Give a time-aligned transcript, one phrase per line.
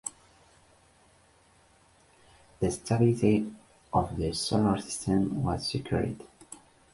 [2.59, 3.53] The stability
[3.93, 6.23] of the solar system was secured.